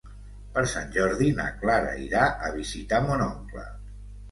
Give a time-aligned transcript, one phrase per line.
[0.53, 3.71] Per Sant Jordi na Clara irà a visitar mon oncle.